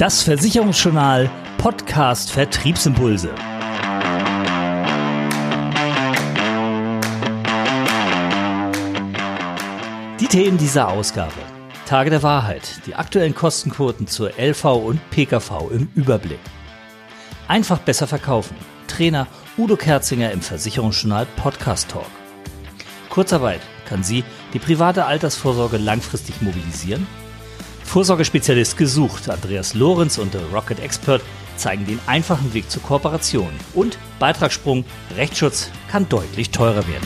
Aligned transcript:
Das 0.00 0.22
Versicherungsjournal 0.22 1.30
Podcast 1.58 2.32
Vertriebsimpulse. 2.32 3.34
Die 10.18 10.26
Themen 10.26 10.56
dieser 10.56 10.88
Ausgabe. 10.88 11.34
Tage 11.84 12.08
der 12.08 12.22
Wahrheit, 12.22 12.80
die 12.86 12.94
aktuellen 12.94 13.34
Kostenquoten 13.34 14.06
zur 14.06 14.38
LV 14.38 14.64
und 14.64 15.10
PKV 15.10 15.70
im 15.70 15.90
Überblick. 15.94 16.40
Einfach 17.46 17.80
besser 17.80 18.06
verkaufen. 18.06 18.56
Trainer 18.86 19.26
Udo 19.58 19.76
Kerzinger 19.76 20.30
im 20.30 20.40
Versicherungsjournal 20.40 21.26
Podcast 21.36 21.90
Talk. 21.90 22.06
Kurzarbeit, 23.10 23.60
kann 23.86 24.02
Sie 24.02 24.24
die 24.54 24.60
private 24.60 25.04
Altersvorsorge 25.04 25.76
langfristig 25.76 26.40
mobilisieren? 26.40 27.06
Vorsorgespezialist 27.90 28.76
gesucht. 28.76 29.28
Andreas 29.28 29.74
Lorenz 29.74 30.16
und 30.16 30.32
der 30.32 30.44
Rocket 30.52 30.78
Expert 30.78 31.22
zeigen 31.56 31.86
den 31.86 31.98
einfachen 32.06 32.54
Weg 32.54 32.70
zur 32.70 32.82
Kooperation. 32.82 33.50
Und 33.74 33.98
Beitragssprung, 34.20 34.84
Rechtsschutz 35.16 35.72
kann 35.90 36.08
deutlich 36.08 36.50
teurer 36.50 36.86
werden. 36.86 37.04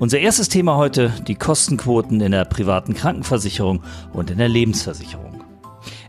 Unser 0.00 0.18
erstes 0.18 0.48
Thema 0.48 0.76
heute, 0.78 1.12
die 1.28 1.36
Kostenquoten 1.36 2.20
in 2.20 2.32
der 2.32 2.44
privaten 2.44 2.94
Krankenversicherung 2.94 3.84
und 4.12 4.32
in 4.32 4.38
der 4.38 4.48
Lebensversicherung. 4.48 5.31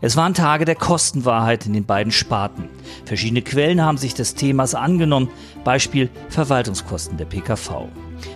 Es 0.04 0.18
waren 0.18 0.34
Tage 0.34 0.66
der 0.66 0.74
Kostenwahrheit 0.74 1.64
in 1.64 1.72
den 1.72 1.86
beiden 1.86 2.12
Sparten. 2.12 2.68
Verschiedene 3.06 3.40
Quellen 3.40 3.80
haben 3.80 3.96
sich 3.96 4.12
des 4.12 4.34
Themas 4.34 4.74
angenommen, 4.74 5.30
Beispiel 5.64 6.10
Verwaltungskosten 6.28 7.16
der 7.16 7.24
PKV. 7.24 7.86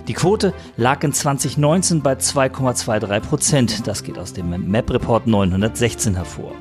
Die 0.07 0.15
Quote 0.15 0.55
lag 0.79 1.05
in 1.05 1.13
2019 1.13 2.01
bei 2.01 2.15
2,23 2.15 3.21
Prozent. 3.21 3.87
Das 3.87 4.03
geht 4.03 4.19
aus 4.19 4.33
dem 4.33 4.49
MAP-Report 4.49 5.27
916 5.27 6.15
hervor. 6.15 6.53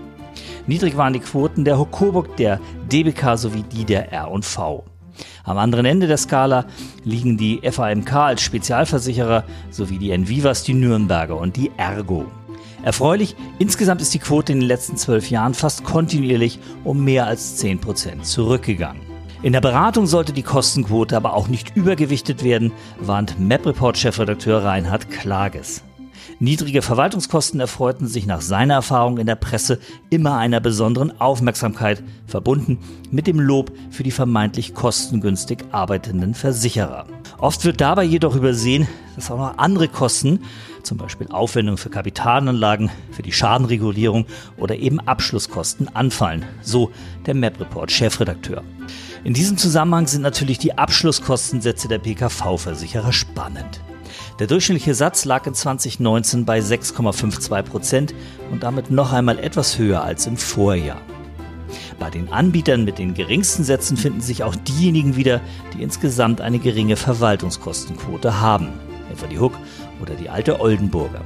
Niedrig 0.66 0.98
waren 0.98 1.14
die 1.14 1.22
Quoten 1.22 1.64
der 1.64 1.80
Hokoburg, 1.80 2.36
der 2.36 2.60
DBK 2.92 3.38
sowie 3.38 3.64
die 3.64 3.86
der 3.86 4.12
R&V. 4.12 4.84
Am 5.45 5.58
anderen 5.58 5.86
Ende 5.86 6.08
der 6.08 6.17
Skala 6.17 6.66
liegen 7.06 7.38
die 7.38 7.62
FAMK 7.64 8.12
als 8.14 8.42
Spezialversicherer 8.42 9.45
sowie 9.72 10.00
die 10.00 10.12
Envivas, 10.12 10.64
die 10.64 10.73
Nürnberger 10.73 11.38
und 11.38 11.56
die 11.56 11.72
Ergo. 11.78 12.26
Erfreulich, 12.83 13.36
insgesamt 13.59 14.02
ist 14.02 14.14
die 14.14 14.20
Quote 14.20 14.52
in 14.53 14.59
den 14.59 14.67
letzten 14.67 14.97
zwölf 14.97 15.30
Jahren 15.30 15.53
fast 15.53 15.83
kontinuierlich 15.83 16.59
um 16.83 17.03
mehr 17.03 17.25
als 17.28 17.58
10 17.58 17.80
Prozent 17.80 18.25
zurückgegangen. 18.25 19.02
In 19.44 19.53
der 19.53 19.61
Beratung 19.61 20.08
sollte 20.08 20.33
die 20.33 20.44
Kostenquote 20.44 21.16
aber 21.16 21.33
auch 21.33 21.48
nicht 21.48 21.75
übergewichtet 21.75 22.44
werden, 22.44 22.72
warnt 23.00 23.39
MapReport-Chefredakteur 23.39 24.64
Reinhard 24.64 25.09
Klages. 25.11 25.83
Niedrige 26.40 26.84
Verwaltungskosten 26.84 27.60
erfreuten 27.60 28.08
sich 28.08 28.28
nach 28.28 28.42
seiner 28.42 28.76
Erfahrung 28.76 29.18
in 29.18 29.26
der 29.26 29.36
Presse 29.36 29.80
immer 30.12 30.38
einer 30.38 30.60
besonderen 30.60 31.20
Aufmerksamkeit, 31.20 32.04
verbunden 32.28 32.78
mit 33.10 33.26
dem 33.26 33.40
Lob 33.40 33.72
für 33.90 34.04
die 34.04 34.12
vermeintlich 34.12 34.76
kostengünstig 34.76 35.66
arbeitenden 35.72 36.36
Versicherer. 36.36 37.08
Oft 37.40 37.66
wird 37.66 37.82
dabei 37.82 38.04
jedoch 38.04 38.36
übersehen, 38.36 38.88
dass 39.16 39.32
auch 39.32 39.38
noch 39.40 39.58
andere 39.58 39.88
Kosten, 39.88 40.42
zum 40.84 41.00
Beispiel 41.00 41.28
Aufwendungen 41.32 41.80
für 41.80 41.90
Kapitalanlagen, 41.90 42.92
für 43.12 43.24
die 43.24 43.32
Schadenregulierung 43.32 44.28
oder 44.58 44.76
eben 44.76 45.00
Abschlusskosten 45.00 45.96
anfallen, 45.96 46.46
so 46.62 46.92
der 47.26 47.34
MapReport-Chefredakteur. 47.34 48.64
In 49.24 49.34
diesem 49.34 49.58
Zusammenhang 49.58 50.06
sind 50.06 50.22
natürlich 50.22 50.60
die 50.60 50.78
Abschlusskostensätze 50.78 51.88
der 51.88 51.98
PKV-Versicherer 51.98 53.12
spannend. 53.12 53.82
Der 54.40 54.48
durchschnittliche 54.48 54.94
Satz 54.94 55.26
lag 55.26 55.46
in 55.48 55.54
2019 55.54 56.45
bei 56.45 56.60
6,52 56.60 57.64
Prozent 57.64 58.16
und 58.52 58.64
damit 58.64 58.92
noch 58.92 59.14
einmal 59.14 59.39
etwas 59.39 59.78
höher 59.78 60.04
als 60.04 60.28
im 60.28 60.38
Vorjahr. 60.38 61.02
Bei 62.00 62.10
den 62.10 62.32
Anbietern 62.32 62.86
mit 62.86 63.00
den 63.00 63.14
geringsten 63.14 63.64
Sätzen 63.64 63.98
finden 63.98 64.22
sich 64.22 64.44
auch 64.44 64.55
diejenigen 64.55 65.16
wieder, 65.16 65.42
die 65.73 65.82
insgesamt 65.82 66.42
eine 66.42 66.60
geringe 66.60 66.95
Verwaltungskostenquote 66.95 68.39
haben, 68.39 68.70
etwa 69.11 69.28
die 69.28 69.39
Hook 69.39 69.54
oder 70.02 70.14
die 70.14 70.30
alte 70.30 70.60
Oldenburger. 70.61 71.23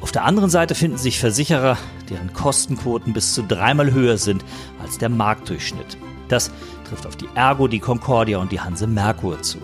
Auf 0.00 0.12
der 0.12 0.24
anderen 0.24 0.50
Seite 0.50 0.74
finden 0.74 0.98
sich 0.98 1.20
Versicherer, 1.20 1.76
deren 2.08 2.32
Kostenquoten 2.32 3.12
bis 3.12 3.34
zu 3.34 3.42
dreimal 3.42 3.92
höher 3.92 4.18
sind 4.18 4.44
als 4.82 4.98
der 4.98 5.10
Marktdurchschnitt. 5.10 5.98
Das 6.28 6.50
trifft 6.88 7.06
auf 7.06 7.16
die 7.16 7.28
Ergo, 7.34 7.68
die 7.68 7.80
Concordia 7.80 8.38
und 8.38 8.50
die 8.50 8.60
Hanse 8.60 8.86
Merkur 8.86 9.42
zu. 9.42 9.58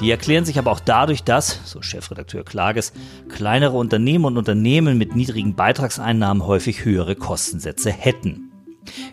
Die 0.00 0.10
erklären 0.10 0.44
sich 0.44 0.58
aber 0.58 0.72
auch 0.72 0.80
dadurch, 0.80 1.22
dass, 1.22 1.60
so 1.64 1.80
Chefredakteur 1.80 2.44
Klages, 2.44 2.92
kleinere 3.28 3.76
Unternehmen 3.76 4.24
und 4.24 4.36
Unternehmen 4.36 4.98
mit 4.98 5.14
niedrigen 5.14 5.54
Beitragseinnahmen 5.54 6.46
häufig 6.46 6.84
höhere 6.84 7.14
Kostensätze 7.14 7.90
hätten. 7.90 8.50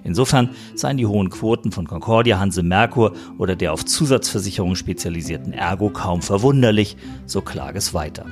Insofern 0.03 0.49
seien 0.75 0.97
die 0.97 1.05
hohen 1.05 1.29
Quoten 1.29 1.71
von 1.71 1.87
Concordia, 1.87 2.39
Hanse 2.39 2.63
Merkur 2.63 3.13
oder 3.37 3.55
der 3.55 3.73
auf 3.73 3.85
Zusatzversicherungen 3.85 4.75
spezialisierten 4.75 5.53
Ergo 5.53 5.89
kaum 5.89 6.21
verwunderlich, 6.21 6.97
so 7.25 7.41
Klages 7.41 7.93
weiter. 7.93 8.25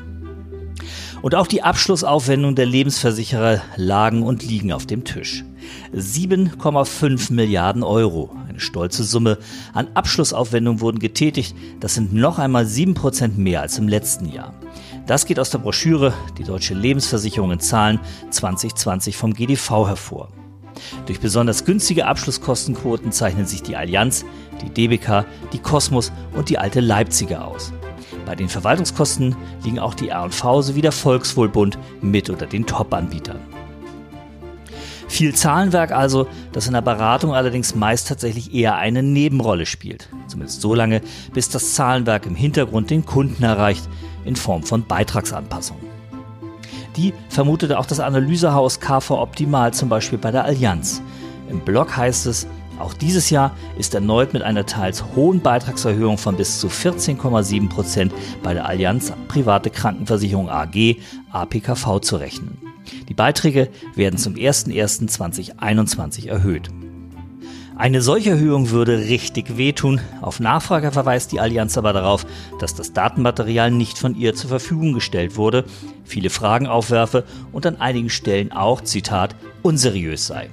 Und 1.22 1.36
auch 1.36 1.48
die 1.48 1.64
Abschlussaufwendungen 1.64 2.56
der 2.56 2.66
Lebensversicherer 2.66 3.62
lagen 3.76 4.24
und 4.24 4.44
liegen 4.44 4.72
auf 4.72 4.86
dem 4.86 5.04
Tisch. 5.04 5.44
7,5 5.94 7.34
Milliarden 7.34 7.84
Euro, 7.84 8.32
eine 8.60 8.66
stolze 8.66 9.04
Summe, 9.04 9.38
an 9.74 9.88
Abschlussaufwendungen 9.94 10.82
wurden 10.82 11.00
getätigt. 11.00 11.56
Das 11.80 11.96
sind 11.96 12.14
noch 12.14 12.40
einmal 12.40 12.66
7 12.66 12.94
Prozent 12.94 13.38
mehr 13.38 13.62
als 13.62 13.78
im 13.78 13.88
letzten 13.88 14.30
Jahr. 14.30 14.54
Das 15.08 15.26
geht 15.26 15.40
aus 15.40 15.50
der 15.50 15.60
Broschüre 15.60 16.14
Die 16.38 16.44
Deutsche 16.44 16.74
Lebensversicherung 16.74 17.52
in 17.52 17.60
Zahlen 17.60 18.00
2020 18.30 19.16
vom 19.16 19.34
GDV 19.34 19.88
hervor. 19.88 20.30
Durch 21.08 21.20
besonders 21.20 21.66
günstige 21.66 22.06
Abschlusskostenquoten 22.06 23.12
zeichnen 23.12 23.46
sich 23.46 23.64
die 23.64 23.76
Allianz, 23.76 24.26
die 24.62 24.70
DBK, 24.70 25.26
die 25.52 25.60
Kosmos 25.60 26.12
und 26.36 26.50
die 26.50 26.58
alte 26.58 26.80
Leipziger 26.80 27.48
aus. 27.48 27.74
Bei 28.26 28.36
den 28.36 28.50
Verwaltungskosten 28.50 29.36
liegen 29.64 29.80
auch 29.80 29.94
die 29.94 30.10
R&V 30.10 30.62
sowie 30.62 30.82
der 30.82 30.92
Volkswohlbund 30.92 31.78
mit 32.02 32.30
unter 32.30 32.46
den 32.46 32.66
Top-Anbietern. 32.66 33.40
Viel 35.10 35.34
Zahlenwerk 35.34 35.92
also, 35.92 36.28
das 36.54 36.68
in 36.68 36.74
der 36.74 36.82
Beratung 36.82 37.34
allerdings 37.34 37.76
meist 37.76 38.08
tatsächlich 38.08 38.54
eher 38.54 38.76
eine 38.76 39.02
Nebenrolle 39.04 39.66
spielt. 39.66 40.08
Zumindest 40.28 40.62
so 40.62 40.76
lange, 40.76 41.02
bis 41.34 41.50
das 41.50 41.74
Zahlenwerk 41.74 42.28
im 42.28 42.36
Hintergrund 42.36 42.92
den 42.92 43.06
Kunden 43.06 43.44
erreicht, 43.44 43.90
in 44.24 44.36
Form 44.36 44.64
von 44.64 44.86
Beitragsanpassungen. 44.86 45.84
Die 46.96 47.14
vermutete 47.30 47.80
auch 47.80 47.88
das 47.88 48.00
Analysehaus 48.00 48.80
KV 48.80 49.12
Optimal 49.12 49.74
zum 49.74 49.90
Beispiel 49.90 50.20
bei 50.20 50.32
der 50.32 50.46
Allianz. 50.46 51.02
Im 51.50 51.60
Blog 51.60 51.98
heißt 51.98 52.28
es, 52.28 52.48
auch 52.78 52.94
dieses 52.94 53.30
Jahr 53.30 53.56
ist 53.78 53.96
erneut 53.96 54.34
mit 54.34 54.44
einer 54.44 54.66
teils 54.66 55.04
hohen 55.16 55.42
Beitragserhöhung 55.42 56.18
von 56.18 56.38
bis 56.38 56.60
zu 56.60 56.68
14,7 56.68 57.68
Prozent 57.68 58.14
bei 58.44 58.54
der 58.54 58.66
Allianz 58.66 59.12
Private 59.28 59.70
Krankenversicherung 59.72 60.50
AG 60.50 60.98
APKV 61.32 62.00
zu 62.00 62.16
rechnen. 62.18 62.69
Die 63.08 63.14
Beiträge 63.14 63.70
werden 63.96 64.18
zum 64.18 64.36
01.01.2021 64.36 66.28
erhöht. 66.28 66.70
Eine 67.80 68.02
solche 68.02 68.32
Erhöhung 68.32 68.72
würde 68.72 68.98
richtig 68.98 69.56
wehtun. 69.56 70.02
Auf 70.22 70.42
Nachfrage 70.42 70.92
verweist 70.92 71.32
die 71.32 71.40
Allianz 71.40 71.78
aber 71.78 71.94
darauf, 71.94 72.26
dass 72.60 72.76
das 72.76 72.92
Datenmaterial 72.92 73.72
nicht 73.72 73.98
von 73.98 74.16
ihr 74.16 74.36
zur 74.36 74.50
Verfügung 74.50 74.92
gestellt 74.92 75.38
wurde, 75.38 75.64
viele 76.04 76.30
Fragen 76.30 76.68
aufwerfe 76.68 77.24
und 77.54 77.66
an 77.66 77.78
einigen 77.78 78.10
Stellen 78.10 78.52
auch, 78.52 78.82
Zitat, 78.82 79.34
unseriös 79.62 80.28
sei. 80.28 80.50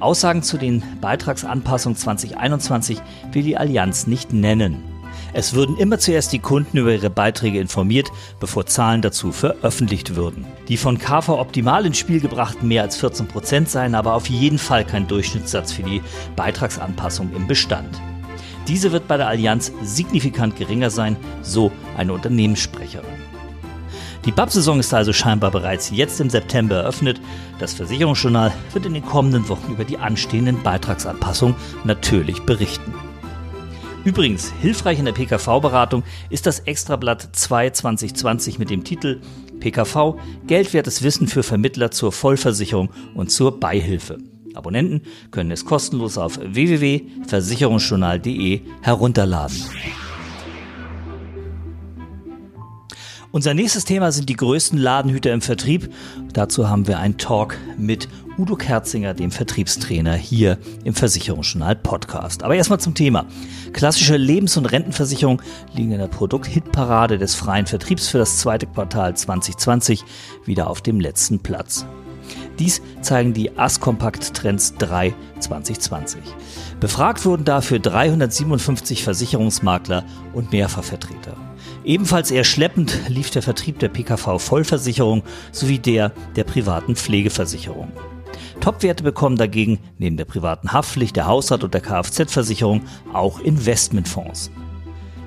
Aussagen 0.00 0.42
zu 0.42 0.58
den 0.58 0.82
Beitragsanpassungen 1.00 1.96
2021 1.96 3.00
will 3.30 3.44
die 3.44 3.56
Allianz 3.56 4.08
nicht 4.08 4.32
nennen. 4.32 4.89
Es 5.32 5.54
würden 5.54 5.76
immer 5.76 5.98
zuerst 5.98 6.32
die 6.32 6.40
Kunden 6.40 6.76
über 6.78 6.92
ihre 6.92 7.10
Beiträge 7.10 7.60
informiert, 7.60 8.10
bevor 8.40 8.66
Zahlen 8.66 9.02
dazu 9.02 9.30
veröffentlicht 9.30 10.16
würden. 10.16 10.44
Die 10.68 10.76
von 10.76 10.98
KV 10.98 11.28
Optimal 11.28 11.86
ins 11.86 11.98
Spiel 11.98 12.20
gebrachten 12.20 12.66
mehr 12.66 12.82
als 12.82 12.96
14 12.96 13.28
Prozent 13.28 13.68
seien 13.68 13.94
aber 13.94 14.14
auf 14.14 14.28
jeden 14.28 14.58
Fall 14.58 14.84
kein 14.84 15.06
Durchschnittssatz 15.06 15.72
für 15.72 15.82
die 15.82 16.02
Beitragsanpassung 16.34 17.30
im 17.34 17.46
Bestand. 17.46 18.00
Diese 18.66 18.92
wird 18.92 19.08
bei 19.08 19.16
der 19.16 19.28
Allianz 19.28 19.72
signifikant 19.82 20.56
geringer 20.56 20.90
sein, 20.90 21.16
so 21.42 21.70
eine 21.96 22.12
Unternehmenssprecherin. 22.12 23.30
Die 24.26 24.32
BAP-Saison 24.32 24.78
ist 24.80 24.92
also 24.92 25.14
scheinbar 25.14 25.50
bereits 25.50 25.90
jetzt 25.90 26.20
im 26.20 26.28
September 26.28 26.76
eröffnet. 26.76 27.20
Das 27.58 27.72
Versicherungsjournal 27.72 28.52
wird 28.74 28.84
in 28.84 28.92
den 28.92 29.06
kommenden 29.06 29.48
Wochen 29.48 29.72
über 29.72 29.84
die 29.84 29.96
anstehenden 29.96 30.62
Beitragsanpassungen 30.62 31.56
natürlich 31.84 32.42
berichten. 32.42 32.92
Übrigens, 34.02 34.50
hilfreich 34.62 34.98
in 34.98 35.04
der 35.04 35.12
PKV-Beratung 35.12 36.04
ist 36.30 36.46
das 36.46 36.60
Extrablatt 36.60 37.28
2 37.32 37.68
2020 37.70 38.58
mit 38.58 38.70
dem 38.70 38.82
Titel 38.82 39.20
PKV 39.60 40.16
Geldwertes 40.46 41.02
Wissen 41.02 41.28
für 41.28 41.42
Vermittler 41.42 41.90
zur 41.90 42.10
Vollversicherung 42.10 42.88
und 43.14 43.30
zur 43.30 43.60
Beihilfe. 43.60 44.16
Abonnenten 44.54 45.02
können 45.30 45.50
es 45.50 45.66
kostenlos 45.66 46.16
auf 46.16 46.40
www.versicherungsjournal.de 46.42 48.62
herunterladen. 48.80 49.58
Unser 53.32 53.52
nächstes 53.52 53.84
Thema 53.84 54.12
sind 54.12 54.30
die 54.30 54.36
größten 54.36 54.78
Ladenhüter 54.78 55.30
im 55.32 55.42
Vertrieb. 55.42 55.92
Dazu 56.32 56.70
haben 56.70 56.88
wir 56.88 56.98
einen 56.98 57.18
Talk 57.18 57.58
mit 57.76 58.08
Udo 58.40 58.56
Kerzinger, 58.56 59.12
dem 59.12 59.30
Vertriebstrainer 59.30 60.14
hier 60.14 60.56
im 60.84 60.94
Versicherungsjournal 60.94 61.76
Podcast. 61.76 62.42
Aber 62.42 62.54
erstmal 62.54 62.80
zum 62.80 62.94
Thema. 62.94 63.26
Klassische 63.74 64.16
Lebens- 64.16 64.56
und 64.56 64.64
Rentenversicherung 64.64 65.42
liegen 65.74 65.92
in 65.92 65.98
der 65.98 66.06
Produkthitparade 66.06 67.18
des 67.18 67.34
freien 67.34 67.66
Vertriebs 67.66 68.08
für 68.08 68.16
das 68.16 68.38
zweite 68.38 68.66
Quartal 68.66 69.14
2020 69.14 70.04
wieder 70.46 70.70
auf 70.70 70.80
dem 70.80 71.00
letzten 71.00 71.40
Platz. 71.40 71.84
Dies 72.58 72.80
zeigen 73.02 73.34
die 73.34 73.58
Askompakt 73.58 74.32
Trends 74.32 74.74
3 74.78 75.14
2020. 75.38 76.22
Befragt 76.80 77.26
wurden 77.26 77.44
dafür 77.44 77.78
357 77.78 79.04
Versicherungsmakler 79.04 80.04
und 80.32 80.50
Mehrfachvertreter. 80.50 81.36
Ebenfalls 81.84 82.30
eher 82.30 82.44
schleppend 82.44 82.98
lief 83.08 83.30
der 83.30 83.42
Vertrieb 83.42 83.80
der 83.80 83.90
PKV 83.90 84.38
Vollversicherung 84.38 85.24
sowie 85.52 85.78
der 85.78 86.12
der 86.36 86.44
privaten 86.44 86.96
Pflegeversicherung. 86.96 87.92
Topwerte 88.60 89.02
bekommen 89.02 89.36
dagegen 89.36 89.78
neben 89.98 90.16
der 90.16 90.26
privaten 90.26 90.72
Haftpflicht, 90.72 91.16
der 91.16 91.26
Hausrat 91.26 91.64
und 91.64 91.74
der 91.74 91.80
Kfz-Versicherung 91.80 92.82
auch 93.12 93.40
Investmentfonds. 93.40 94.50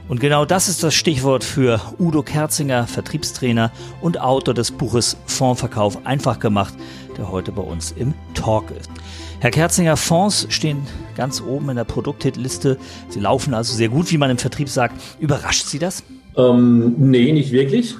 Und 0.08 0.20
genau 0.20 0.46
das 0.46 0.68
ist 0.68 0.84
das 0.84 0.94
Stichwort 0.94 1.44
für 1.44 1.82
Udo 1.98 2.24
Kerzinger, 2.24 2.86
Vertriebstrainer 2.88 3.72
und 4.02 4.20
Autor 4.20 4.54
des 4.54 4.70
Buches 4.70 5.18
Fondsverkauf 5.26 6.06
einfach 6.06 6.40
gemacht, 6.40 6.74
der 7.18 7.32
heute 7.32 7.52
bei 7.52 7.62
uns 7.62 7.94
im 7.98 8.14
Talk 8.34 8.70
ist. 8.72 8.92
Herr 9.40 9.52
Kerzinger, 9.52 9.98
Fonds 9.98 10.46
stehen 10.50 10.86
ganz 11.16 11.42
oben 11.42 11.70
in 11.70 11.78
der 11.78 11.84
Produkthitliste. 11.84 12.78
Sie 13.10 13.20
laufen 13.20 13.54
also 13.54 13.74
sehr 13.74 13.90
gut, 13.90 14.12
wie 14.12 14.18
man 14.18 14.30
im 14.30 14.38
Vertrieb 14.38 14.70
sagt. 14.70 14.96
Überrascht 15.20 15.66
Sie 15.66 15.80
das? 15.80 16.04
Ähm, 16.38 16.96
nee, 16.98 17.32
nicht 17.32 17.52
wirklich, 17.52 17.96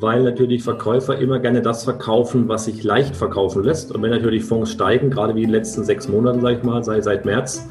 weil 0.00 0.22
natürlich 0.22 0.62
Verkäufer 0.62 1.18
immer 1.18 1.38
gerne 1.38 1.62
das 1.62 1.84
verkaufen, 1.84 2.48
was 2.48 2.66
sich 2.66 2.84
leicht 2.84 3.16
verkaufen 3.16 3.64
lässt. 3.64 3.92
Und 3.92 4.02
wenn 4.02 4.10
natürlich 4.10 4.44
Fonds 4.44 4.70
steigen, 4.70 5.10
gerade 5.10 5.34
wie 5.34 5.42
in 5.42 5.48
den 5.48 5.54
letzten 5.54 5.84
sechs 5.84 6.08
Monaten, 6.08 6.40
sage 6.40 6.58
ich 6.58 6.62
mal, 6.62 6.84
sei 6.84 7.00
seit 7.00 7.24
März, 7.24 7.68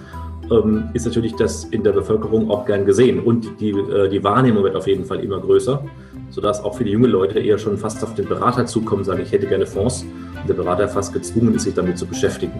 ähm, 0.51 0.89
ist 0.93 1.05
natürlich 1.05 1.35
das 1.35 1.65
in 1.65 1.83
der 1.83 1.91
Bevölkerung 1.91 2.49
auch 2.51 2.65
gern 2.65 2.85
gesehen. 2.85 3.19
Und 3.19 3.59
die, 3.59 3.71
äh, 3.71 4.09
die 4.09 4.23
Wahrnehmung 4.23 4.63
wird 4.63 4.75
auf 4.75 4.87
jeden 4.87 5.05
Fall 5.05 5.19
immer 5.19 5.39
größer, 5.39 5.83
sodass 6.29 6.63
auch 6.63 6.77
viele 6.77 6.91
junge 6.91 7.07
Leute 7.07 7.39
eher 7.39 7.57
schon 7.57 7.77
fast 7.77 8.03
auf 8.03 8.15
den 8.15 8.27
Berater 8.27 8.65
zukommen, 8.65 9.03
sagen, 9.03 9.21
ich 9.21 9.31
hätte 9.31 9.47
gerne 9.47 9.65
Fonds 9.65 10.05
der 10.47 10.53
Berater 10.53 10.87
fast 10.87 11.13
gezwungen 11.13 11.53
ist, 11.55 11.63
sich 11.63 11.73
damit 11.73 11.97
zu 11.97 12.05
beschäftigen. 12.05 12.53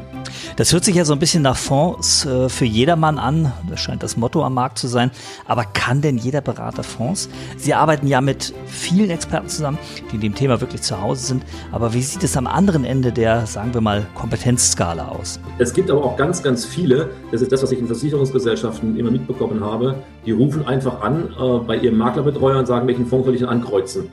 Das 0.55 0.73
hört 0.73 0.83
sich 0.83 0.95
ja 0.95 1.05
so 1.05 1.13
ein 1.13 1.19
bisschen 1.19 1.43
nach 1.43 1.57
Fonds 1.57 2.25
äh, 2.25 2.49
für 2.49 2.65
jedermann 2.65 3.17
an. 3.17 3.51
Das 3.69 3.79
scheint 3.79 4.03
das 4.03 4.17
Motto 4.17 4.43
am 4.43 4.53
Markt 4.53 4.77
zu 4.77 4.87
sein. 4.87 5.11
Aber 5.45 5.63
kann 5.63 6.01
denn 6.01 6.17
jeder 6.17 6.41
Berater 6.41 6.83
Fonds? 6.83 7.29
Sie 7.57 7.73
arbeiten 7.73 8.07
ja 8.07 8.21
mit 8.21 8.53
vielen 8.65 9.09
Experten 9.09 9.49
zusammen, 9.49 9.77
die 10.11 10.15
in 10.15 10.21
dem 10.21 10.35
Thema 10.35 10.59
wirklich 10.61 10.81
zu 10.81 10.99
Hause 10.99 11.25
sind. 11.25 11.43
Aber 11.71 11.93
wie 11.93 12.01
sieht 12.01 12.23
es 12.23 12.35
am 12.37 12.47
anderen 12.47 12.85
Ende 12.85 13.11
der, 13.11 13.45
sagen 13.45 13.73
wir 13.73 13.81
mal, 13.81 14.05
Kompetenzskala 14.15 15.09
aus? 15.09 15.39
Es 15.59 15.73
gibt 15.73 15.91
aber 15.91 16.03
auch 16.03 16.17
ganz, 16.17 16.41
ganz 16.41 16.65
viele, 16.65 17.09
das 17.31 17.41
ist 17.41 17.51
das, 17.51 17.63
was 17.63 17.71
ich 17.71 17.79
in 17.79 17.87
Versicherungsgesellschaften 17.87 18.97
immer 18.97 19.11
mitbekommen 19.11 19.63
habe, 19.63 19.95
die 20.25 20.31
rufen 20.31 20.65
einfach 20.65 21.01
an 21.01 21.29
äh, 21.39 21.59
bei 21.59 21.77
ihrem 21.77 21.97
Maklerbetreuer 21.97 22.59
und 22.59 22.65
sagen, 22.65 22.87
welchen 22.87 23.05
Fonds 23.05 23.25
soll 23.25 23.35
ich 23.35 23.41
denn 23.41 23.49
ankreuzen? 23.49 24.09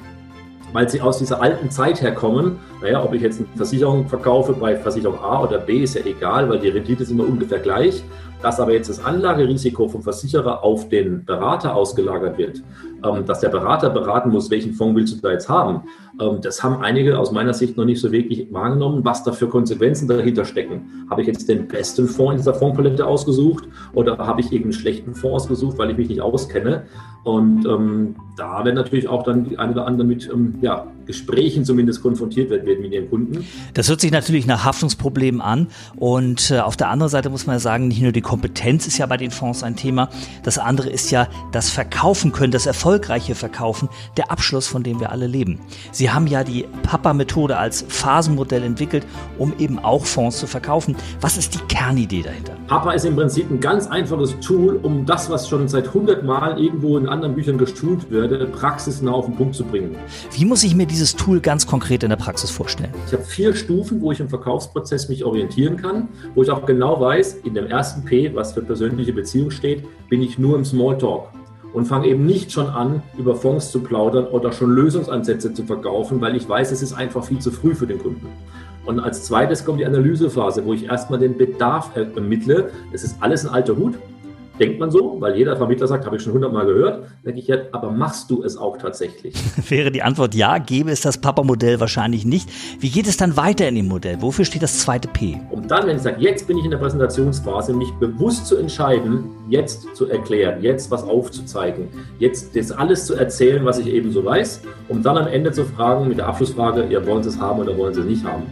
weil 0.75 0.88
sie 0.88 1.00
aus 1.00 1.19
dieser 1.19 1.40
alten 1.40 1.70
Zeit 1.70 2.02
herkommen. 2.02 2.58
Naja, 2.85 3.03
ob 3.03 3.15
ich 3.15 3.23
jetzt 3.23 3.39
eine 3.39 3.49
Versicherung 3.57 4.07
verkaufe 4.07 4.53
bei 4.53 4.77
Versicherung 4.77 5.19
A 5.19 5.43
oder 5.43 5.57
B, 5.57 5.85
ist 5.85 5.95
ja 5.95 6.05
egal, 6.05 6.51
weil 6.51 6.59
die 6.59 6.69
Rendite 6.69 7.03
ist 7.03 7.11
immer 7.11 7.27
ungefähr 7.27 7.59
gleich. 7.59 8.05
Dass 8.43 8.61
aber 8.61 8.75
jetzt 8.75 8.91
das 8.91 9.03
Anlagerisiko 9.03 9.89
vom 9.89 10.03
Versicherer 10.03 10.63
auf 10.63 10.91
den 10.91 11.25
Berater 11.25 11.75
ausgelagert 11.75 12.37
wird, 12.37 12.63
ähm, 13.03 13.25
dass 13.25 13.41
der 13.41 13.49
Berater 13.49 13.89
beraten 13.89 14.29
muss, 14.29 14.51
welchen 14.51 14.75
Fonds 14.75 14.97
willst 14.97 15.15
du 15.15 15.21
da 15.23 15.33
jetzt 15.33 15.49
haben, 15.49 15.85
ähm, 16.21 16.43
das 16.43 16.63
haben 16.63 16.83
einige 16.83 17.19
aus 17.19 17.33
meiner 17.33 17.55
Sicht 17.55 17.79
noch 17.79 17.87
nicht 17.87 18.03
so 18.03 18.13
wirklich 18.13 18.53
wahrgenommen, 18.53 19.03
was 19.03 19.25
da 19.25 19.33
für 19.33 19.49
Konsequenzen 19.49 20.07
dahinter 20.07 20.45
stecken. 20.45 21.07
Habe 21.09 21.23
ich 21.23 21.27
jetzt 21.27 21.49
den 21.49 21.67
besten 21.69 22.07
Fonds 22.07 22.33
in 22.33 22.37
dieser 22.37 22.53
Fondspalette 22.53 23.07
ausgesucht 23.07 23.65
oder 23.95 24.19
habe 24.19 24.43
ich 24.43 24.47
irgendeinen 24.53 24.75
schlechten 24.75 25.15
Fonds 25.15 25.45
ausgesucht, 25.45 25.79
weil 25.79 25.91
ich 25.91 25.97
mich 25.97 26.09
nicht 26.09 26.21
auskenne? 26.21 26.83
Und 27.25 27.65
ähm, 27.65 28.17
da 28.37 28.63
werden 28.63 28.75
natürlich 28.75 29.09
auch 29.09 29.23
dann 29.23 29.45
die 29.45 29.59
ein 29.59 29.71
oder 29.71 29.87
anderen 29.87 30.09
mit 30.09 30.29
ähm, 30.31 30.57
ja, 30.61 30.87
Gesprächen 31.06 31.65
zumindest 31.65 32.03
konfrontiert 32.03 32.51
werden 32.51 32.65
mit 32.81 32.93
ihren 32.93 33.09
Kunden. 33.09 33.47
Das 33.75 33.89
hört 33.89 34.01
sich 34.01 34.11
natürlich 34.11 34.47
nach 34.47 34.65
Haftungsproblemen 34.65 35.41
an. 35.41 35.69
Und 35.97 36.51
äh, 36.51 36.61
auf 36.61 36.77
der 36.77 36.89
anderen 36.89 37.11
Seite 37.11 37.31
muss 37.31 37.47
man 37.47 37.56
ja 37.56 37.61
sagen, 37.61 37.89
nicht 37.89 38.03
nur 38.03 38.12
die 38.12 38.21
Kompetenz 38.21 38.87
ist 38.87 38.99
ja 38.99 39.06
bei 39.06 39.17
den 39.17 39.31
Fonds 39.31 39.62
ein 39.62 39.77
Thema. 39.77 40.09
Das 40.43 40.59
andere 40.59 40.91
ist 40.91 41.11
ja 41.11 41.29
das 41.53 41.71
Verkaufen 41.71 42.33
können, 42.33 42.53
das 42.53 42.67
erfolgreiche 42.67 43.35
Verkaufen, 43.35 43.89
der 44.17 44.31
Abschluss, 44.31 44.67
von 44.67 44.83
dem 44.83 45.01
wir 45.01 45.11
alle 45.11 45.27
leben. 45.27 45.61
Sie 45.93 46.11
haben 46.11 46.27
ja 46.27 46.45
die 46.45 46.67
Papa-Methode 46.83 47.57
als 47.57 47.85
Phasenmodell 47.89 48.62
entwickelt, 48.62 49.07
um 49.39 49.53
eben 49.59 49.79
auch 49.79 50.07
Fonds 50.07 50.39
zu 50.39 50.47
verkaufen. 50.47 50.97
Was 51.21 51.37
ist 51.37 51.55
die 51.55 51.59
Kernidee 51.69 52.23
dahinter? 52.23 52.55
Papa 52.67 52.93
ist 52.93 53.05
im 53.05 53.15
Prinzip 53.15 53.50
ein 53.50 53.61
ganz 53.61 53.87
einfaches 53.87 54.39
Tool, 54.41 54.81
um 54.83 55.05
das, 55.05 55.29
was 55.29 55.49
schon 55.49 55.69
seit 55.69 55.89
100 55.89 56.25
Mal 56.25 56.61
irgendwo 56.61 56.97
in 56.97 57.09
anderen 57.09 57.35
Büchern 57.35 57.59
geschult 57.59 58.11
wird, 58.11 58.53
praxisnah 58.53 59.12
auf 59.12 59.27
den 59.27 59.37
Punkt 59.37 59.55
zu 59.55 59.65
bringen. 59.65 59.97
Wie 60.33 60.45
muss 60.45 60.65
ich 60.65 60.75
mir 60.75 60.87
dieses 60.94 61.17
Tool 61.17 61.41
ganz 61.41 61.67
konkret 61.67 62.05
in 62.05 62.11
der 62.11 62.17
Praxis 62.17 62.50
vorstellen? 62.50 62.94
Ich 63.08 63.12
habe 63.12 63.25
vier 63.25 63.55
Stufen, 63.55 64.00
wo 64.00 64.12
ich 64.12 64.20
im 64.20 64.29
Verkaufsprozess 64.29 65.08
mich 65.08 65.25
orientieren 65.25 65.76
kann, 65.76 66.08
wo 66.37 66.43
ich 66.44 66.50
auch 66.50 66.64
genau 66.67 67.00
weiß, 67.00 67.38
in 67.44 67.55
dem 67.55 67.67
ersten 67.67 68.05
P, 68.05 68.32
was 68.35 68.52
für 68.52 68.62
persönliche 68.62 69.12
Beziehung 69.12 69.50
steht, 69.50 69.85
bin 70.08 70.23
ich 70.23 70.38
nur 70.38 70.56
im 70.56 70.64
Smalltalk 70.64 71.25
und 71.73 71.87
fange 71.87 72.06
eben 72.06 72.25
nicht 72.25 72.52
schon 72.52 72.69
an, 72.69 73.02
über 73.19 73.35
Fonds 73.35 73.73
zu 73.73 73.81
plaudern 73.81 74.26
oder 74.26 74.52
schon 74.52 74.70
Lösungsansätze 74.70 75.52
zu 75.52 75.64
verkaufen, 75.64 76.20
weil 76.20 76.37
ich 76.37 76.49
weiß, 76.49 76.70
es 76.70 76.81
ist 76.81 76.93
einfach 76.93 77.25
viel 77.25 77.40
zu 77.40 77.50
früh 77.50 77.75
für 77.75 77.88
den 77.88 77.99
Kunden. 77.99 78.29
Und 78.87 79.00
als 79.00 79.25
zweites 79.25 79.64
kommt 79.64 79.81
die 79.81 79.87
Analysephase, 79.87 80.64
wo 80.64 80.75
ich 80.75 80.85
erstmal 80.85 81.19
den 81.19 81.37
Bedarf 81.37 81.90
ermittle. 81.97 82.70
Es 82.93 83.02
ist 83.02 83.17
alles 83.20 83.44
ein 83.44 83.52
alter 83.52 83.76
Hut 83.76 83.94
denkt 84.59 84.79
man 84.79 84.91
so, 84.91 85.17
weil 85.21 85.37
jeder 85.37 85.56
Vermittler 85.56 85.87
sagt, 85.87 86.06
habe 86.06 86.17
ich 86.17 86.23
schon 86.23 86.33
hundertmal 86.33 86.67
gehört. 86.67 87.05
Denke 87.25 87.41
ich 87.41 87.49
ja, 87.49 87.56
aber 87.73 87.91
machst 87.91 88.31
du 88.31 88.43
es 88.43 88.56
auch 88.56 88.77
tatsächlich? 88.79 89.35
Wäre 89.69 89.91
die 89.91 90.03
Antwort 90.03 90.35
ja, 90.35 90.59
gäbe 90.59 90.91
es 90.91 91.01
das 91.01 91.19
Papa-Modell 91.19 91.81
wahrscheinlich 91.81 92.25
nicht. 92.25 92.49
Wie 92.81 92.91
geht 92.91 93.06
es 93.06 93.17
dann 93.17 93.37
weiter 93.37 93.69
in 93.69 93.75
dem 93.75 93.89
Modell? 93.89 94.21
Wofür 94.21 94.45
steht 94.45 94.62
das 94.62 94.79
zweite 94.79 95.09
P? 95.09 95.41
Um 95.51 95.67
dann, 95.67 95.87
wenn 95.87 95.97
ich 95.97 96.03
sage, 96.03 96.21
jetzt 96.21 96.47
bin 96.47 96.59
ich 96.59 96.65
in 96.65 96.71
der 96.71 96.79
Präsentationsphase, 96.79 97.73
mich 97.73 97.91
bewusst 97.95 98.47
zu 98.47 98.56
entscheiden, 98.56 99.31
jetzt 99.49 99.95
zu 99.95 100.09
erklären, 100.09 100.62
jetzt 100.62 100.90
was 100.90 101.02
aufzuzeigen, 101.02 101.88
jetzt 102.19 102.57
das 102.57 102.71
alles 102.71 103.07
zu 103.07 103.14
erzählen, 103.14 103.64
was 103.64 103.78
ich 103.78 103.88
eben 103.88 104.12
so 104.12 104.25
weiß, 104.25 104.62
um 104.88 105.02
dann 105.02 105.19
am 105.19 105.26
Ende 105.26 105.52
zu 105.52 105.64
fragen 105.64 106.09
mit 106.09 106.19
der 106.19 106.28
Abschlussfrage, 106.28 106.87
ja, 106.90 107.05
wollen 107.07 107.23
Sie 107.23 107.31
es 107.31 107.40
haben 107.40 107.61
oder 107.61 107.76
wollen 107.76 107.95
Sie 107.95 108.00
es 108.00 108.07
nicht 108.07 108.25
haben? 108.25 108.45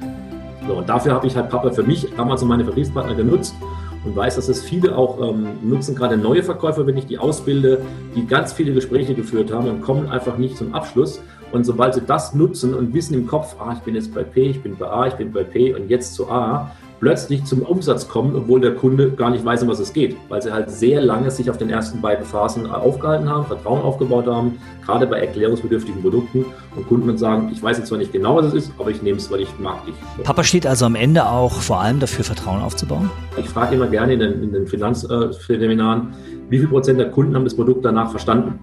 So, 0.67 0.75
und 0.75 0.89
dafür 0.89 1.13
habe 1.13 1.27
ich 1.27 1.37
halt 1.37 1.49
Papa 1.49 1.71
für 1.71 1.83
mich 1.83 2.07
damals 2.17 2.43
und 2.43 2.49
meine 2.49 2.65
Vertriebspartner 2.65 3.15
genutzt 3.15 3.55
und 4.05 4.17
weiß, 4.17 4.37
dass 4.37 4.49
es 4.49 4.63
viele 4.63 4.97
auch 4.97 5.21
ähm, 5.21 5.59
nutzen, 5.63 5.95
gerade 5.95 6.17
neue 6.17 6.43
Verkäufer, 6.43 6.87
wenn 6.87 6.97
ich 6.97 7.07
die 7.07 7.19
ausbilde, 7.19 7.83
die 8.17 8.27
ganz 8.27 8.53
viele 8.53 8.73
Gespräche 8.73 9.15
geführt 9.15 9.53
haben 9.53 9.69
und 9.69 9.83
kommen 9.83 10.09
einfach 10.09 10.39
nicht 10.39 10.57
zum 10.57 10.75
Abschluss. 10.75 11.21
Und 11.53 11.65
sobald 11.65 11.95
sie 11.95 12.01
das 12.01 12.35
nutzen 12.35 12.75
und 12.75 12.95
wissen 12.95 13.15
im 13.15 13.27
Kopf, 13.27 13.57
ah, 13.59 13.75
ich 13.77 13.81
bin 13.81 13.95
jetzt 13.95 14.15
bei 14.15 14.25
P, 14.25 14.51
ich 14.51 14.63
bin 14.63 14.77
bei 14.77 14.87
A, 14.87 15.07
ich 15.07 15.15
bin 15.15 15.33
bei 15.33 15.45
P 15.45 15.75
und 15.75 15.89
jetzt 15.91 16.15
zu 16.15 16.31
A, 16.31 16.75
plötzlich 17.03 17.43
zum 17.45 17.63
Umsatz 17.63 18.07
kommen, 18.07 18.37
obwohl 18.37 18.61
der 18.61 18.77
Kunde 18.77 19.11
gar 19.11 19.31
nicht 19.31 19.45
weiß, 19.45 19.65
um 19.65 19.69
was 19.69 19.81
es 19.81 19.93
geht, 19.93 20.17
weil 20.29 20.41
sie 20.41 20.53
halt 20.53 20.71
sehr 20.71 21.03
lange 21.03 21.33
sich 21.33 21.51
auf 21.51 21.59
den 21.59 21.69
ersten 21.69 22.01
beiden 22.01 22.25
Phasen 22.25 22.71
aufgehalten 22.71 23.29
haben, 23.29 23.45
Vertrauen 23.45 23.83
aufgebaut 23.83 24.29
haben, 24.29 24.61
gerade 24.87 25.09
bei 25.09 25.19
erklärungsbedürftigen 25.19 26.01
Produkten 26.01 26.45
und 26.77 26.87
Kunden 26.87 27.09
dann 27.09 27.19
sagen, 27.19 27.51
ich 27.53 27.61
weiß 27.61 27.79
jetzt 27.79 27.89
zwar 27.89 27.99
nicht 27.99 28.13
genau, 28.13 28.37
was 28.37 28.47
es 28.47 28.55
ist, 28.55 28.73
aber 28.79 28.91
ich 28.91 29.03
nehme 29.03 29.19
es, 29.19 29.29
weil 29.33 29.41
ich 29.41 29.49
mag 29.59 29.85
dich. 29.85 29.97
Papa 30.23 30.45
steht 30.45 30.65
also 30.65 30.87
am 30.87 30.95
Ende 30.95 31.27
auch 31.27 31.61
vor 31.61 31.81
allem 31.81 31.99
dafür, 31.99 32.25
Vertrauen 32.25 32.63
aufzubauen? 32.63 33.11
Ich 33.37 33.49
frage 33.49 33.75
immer 33.75 33.89
gerne 33.89 34.13
in 34.13 34.21
den, 34.21 34.41
in 34.41 34.53
den 34.53 34.69
Finanzseminaren, 34.69 36.15
wie 36.51 36.59
viel 36.61 36.69
Prozent 36.69 37.01
der 37.01 37.11
Kunden 37.11 37.35
haben 37.35 37.45
das 37.45 37.57
Produkt 37.57 37.85
danach 37.85 38.13
verstanden? 38.13 38.61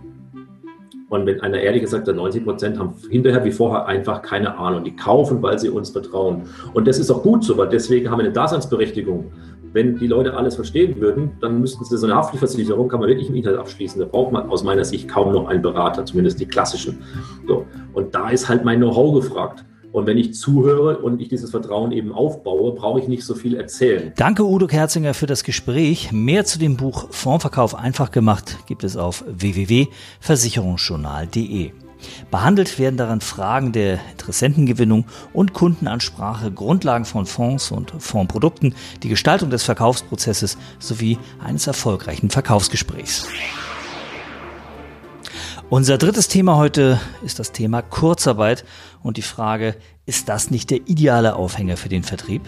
Und 1.10 1.25
wenn 1.25 1.42
einer 1.42 1.60
ehrlich 1.60 1.82
gesagt 1.82 2.08
hat, 2.08 2.16
90 2.16 2.46
Prozent 2.46 2.80
haben 2.80 2.94
hinterher 3.10 3.44
wie 3.44 3.51
vorher 3.51 3.88
einfach 3.88 4.22
keine 4.22 4.58
Ahnung. 4.58 4.84
Die 4.84 4.96
kaufen, 4.96 5.42
weil 5.42 5.58
sie 5.58 5.70
uns 5.70 5.89
vertrauen. 5.89 6.44
Und 6.74 6.88
das 6.88 7.00
ist 7.00 7.10
auch 7.10 7.24
gut 7.24 7.44
so, 7.44 7.58
weil 7.58 7.70
deswegen 7.70 8.10
haben 8.10 8.20
wir 8.20 8.25
eine 8.25 8.34
Daseinsberechtigung. 8.34 9.32
Wenn 9.74 9.98
die 9.98 10.08
Leute 10.08 10.36
alles 10.36 10.56
verstehen 10.56 11.00
würden, 11.00 11.32
dann 11.42 11.62
müssten 11.62 11.84
sie 11.84 11.98
so 11.98 12.06
eine 12.06 12.16
Haftpflichtversicherung, 12.16 12.88
kann 12.88 13.00
man 13.00 13.10
wirklich 13.10 13.30
im 13.30 13.36
Internet 13.36 13.60
abschließen. 13.60 14.00
Da 14.00 14.08
braucht 14.08 14.32
man 14.32 14.50
aus 14.50 14.63
meiner 14.63 14.84
Sicht 14.84 15.08
kaum 15.08 15.32
noch 15.34 15.48
einen 15.48 15.62
Berater, 15.62 16.06
zumindest 16.06 16.39
die 16.39 16.48
klassischen. 16.48 17.00
So. 17.48 17.66
Und 17.94 18.16
da 18.16 18.30
ist 18.30 18.48
halt 18.48 18.63
mein 18.63 18.80
Know-how 18.80 19.13
gefragt. 19.16 19.63
Und 19.91 20.05
wenn 20.05 20.17
ich 20.17 20.36
zuhöre 20.36 21.00
und 21.00 21.19
ich 21.22 21.29
dieses 21.29 21.51
Vertrauen 21.51 21.91
eben 21.91 22.12
aufbaue, 22.12 22.74
brauche 22.74 23.00
ich 23.00 23.08
nicht 23.08 23.24
so 23.24 23.36
viel 23.36 23.55
erzählen. 23.55 24.12
Danke 24.15 24.43
Udo 24.46 24.67
Kerzinger 24.67 25.13
für 25.13 25.25
das 25.25 25.43
Gespräch. 25.43 26.12
Mehr 26.12 26.43
zu 26.46 26.60
dem 26.60 26.77
Buch 26.77 27.08
Fondsverkauf 27.12 27.75
einfach 27.75 28.12
gemacht 28.12 28.58
gibt 28.67 28.84
es 28.84 28.98
auf 28.98 29.24
www.versicherungsjournal.de. 29.27 31.72
Behandelt 32.31 32.79
werden 32.79 32.98
darin 32.98 33.22
Fragen 33.22 33.72
der 33.72 34.00
Interessentengewinnung 34.12 35.05
und 35.34 35.53
Kundenansprache, 35.53 36.51
Grundlagen 36.51 37.05
von 37.05 37.25
Fonds 37.25 37.72
und 37.72 37.91
Fondsprodukten, 38.00 38.75
die 39.03 39.10
Gestaltung 39.10 39.50
des 39.50 39.63
Verkaufsprozesses 39.63 40.58
sowie 40.79 41.17
eines 41.43 41.67
erfolgreichen 41.67 42.29
Verkaufsgesprächs. 42.29 43.27
Unser 45.72 46.00
drittes 46.00 46.28
Thema 46.28 46.56
heute 46.56 47.00
ist 47.24 47.38
das 47.38 47.52
Thema 47.52 47.84
Kurzarbeit 47.84 48.66
und 49.04 49.18
die 49.18 49.22
Frage, 49.22 49.76
ist 50.08 50.28
das 50.28 50.50
nicht 50.50 50.72
der 50.72 50.80
ideale 50.88 51.36
Aufhänger 51.36 51.78
für 51.78 51.90
den 51.90 52.02
Vertrieb? 52.02 52.42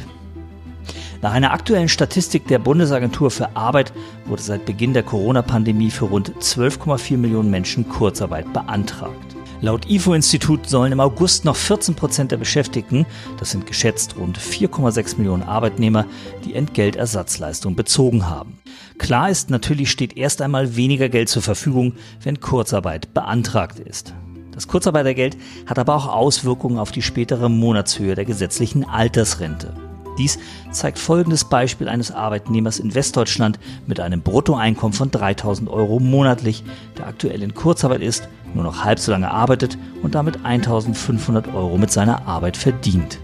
Nach 1.22 1.32
einer 1.32 1.54
aktuellen 1.54 1.88
Statistik 1.88 2.48
der 2.48 2.58
Bundesagentur 2.58 3.30
für 3.30 3.56
Arbeit 3.56 3.94
wurde 4.26 4.42
seit 4.42 4.66
Beginn 4.66 4.94
der 4.94 5.04
Corona-Pandemie 5.04 5.92
für 5.92 6.06
rund 6.06 6.32
12,4 6.40 7.16
Millionen 7.18 7.52
Menschen 7.52 7.88
Kurzarbeit 7.88 8.52
beantragt. 8.54 9.31
Laut 9.64 9.88
IFO-Institut 9.88 10.68
sollen 10.68 10.92
im 10.92 11.00
August 11.00 11.46
noch 11.46 11.56
14 11.56 11.94
Prozent 11.94 12.32
der 12.32 12.38
Beschäftigten, 12.38 13.06
das 13.40 13.52
sind 13.52 13.68
geschätzt 13.68 14.16
rund 14.18 14.40
4,6 14.40 15.18
Millionen 15.18 15.44
Arbeitnehmer, 15.44 16.08
die 16.44 16.56
Entgeltersatzleistung 16.56 17.76
bezogen 17.76 18.28
haben. 18.28 18.58
Klar 18.98 19.30
ist, 19.30 19.52
natürlich 19.52 19.92
steht 19.92 20.18
erst 20.18 20.42
einmal 20.42 20.76
weniger 20.76 21.10
Geld 21.10 21.30
zur 21.30 21.44
Verfügung, 21.44 21.94
wenn 22.24 22.40
Kurzarbeit 22.40 23.14
beantragt 23.14 23.78
ist. 23.78 24.16
Das 24.52 24.68
Kurzarbeitergeld 24.68 25.38
hat 25.68 25.78
aber 25.78 25.96
auch 25.96 26.08
Auswirkungen 26.08 26.80
auf 26.80 26.92
die 26.92 27.04
spätere 27.04 27.48
Monatshöhe 27.48 28.16
der 28.16 28.26
gesetzlichen 28.26 28.84
Altersrente. 28.84 29.76
Dies 30.18 30.40
zeigt 30.72 31.00
folgendes 31.00 31.46
Beispiel 31.46 31.88
eines 31.88 32.12
Arbeitnehmers 32.12 32.80
in 32.80 32.94
Westdeutschland 32.94 33.60
mit 33.88 34.00
einem 34.00 34.22
Bruttoeinkommen 34.22 34.94
von 34.94 35.10
3000 35.10 35.70
Euro 35.70 36.00
monatlich, 36.00 36.64
der 36.98 37.08
aktuell 37.08 37.44
in 37.44 37.54
Kurzarbeit 37.54 38.02
ist, 38.02 38.28
nur 38.54 38.64
noch 38.64 38.84
halb 38.84 39.00
so 39.00 39.12
lange 39.12 39.32
arbeitet 39.32 39.78
und 40.02 40.16
damit 40.16 40.46
1500 40.46 41.54
Euro 41.54 41.78
mit 41.78 41.92
seiner 41.92 42.28
Arbeit 42.28 42.58
verdient. 42.58 43.20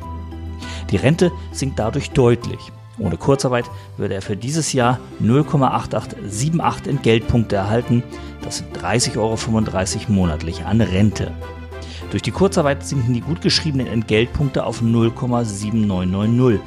Die 0.92 0.98
Rente 0.98 1.32
sinkt 1.52 1.80
dadurch 1.80 2.12
deutlich. 2.12 2.72
Ohne 3.00 3.18
Kurzarbeit 3.18 3.66
würde 3.98 4.16
er 4.16 4.22
für 4.22 4.36
dieses 4.36 4.74
Jahr 4.74 5.00
0,8878 5.22 6.90
Entgeltpunkte 6.90 7.56
erhalten. 7.56 8.04
Das 8.42 8.58
sind 8.58 8.76
30,35 8.78 9.18
Euro 9.18 9.38
monatlich 10.08 10.66
an 10.66 10.82
Rente. 10.82 11.32
Durch 12.10 12.24
die 12.24 12.32
Kurzarbeit 12.32 12.86
sinken 12.86 13.14
die 13.14 13.22
gut 13.22 13.42
geschriebenen 13.42 13.88
Entgeltpunkte 13.88 14.64
auf 14.64 14.82
0,7990. 14.82 16.60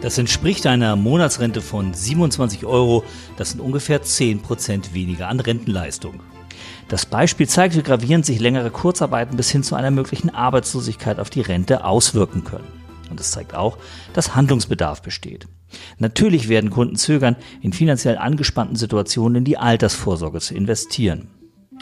Das 0.00 0.18
entspricht 0.18 0.66
einer 0.66 0.96
Monatsrente 0.96 1.60
von 1.60 1.92
27 1.92 2.64
Euro. 2.64 3.04
Das 3.36 3.50
sind 3.50 3.60
ungefähr 3.60 4.02
10% 4.02 4.94
weniger 4.94 5.28
an 5.28 5.40
Rentenleistung. 5.40 6.20
Das 6.88 7.06
Beispiel 7.06 7.48
zeigt, 7.48 7.76
wie 7.76 7.82
gravierend 7.82 8.26
sich 8.26 8.40
längere 8.40 8.70
Kurzarbeiten 8.70 9.36
bis 9.36 9.50
hin 9.50 9.62
zu 9.62 9.74
einer 9.74 9.90
möglichen 9.90 10.30
Arbeitslosigkeit 10.30 11.18
auf 11.18 11.30
die 11.30 11.40
Rente 11.40 11.84
auswirken 11.84 12.44
können. 12.44 12.84
Und 13.10 13.20
es 13.20 13.30
zeigt 13.30 13.54
auch, 13.54 13.78
dass 14.12 14.34
Handlungsbedarf 14.34 15.02
besteht. 15.02 15.46
Natürlich 15.98 16.48
werden 16.48 16.70
Kunden 16.70 16.96
zögern, 16.96 17.36
in 17.60 17.72
finanziell 17.72 18.18
angespannten 18.18 18.76
Situationen 18.76 19.36
in 19.36 19.44
die 19.44 19.58
Altersvorsorge 19.58 20.40
zu 20.40 20.54
investieren. 20.54 21.28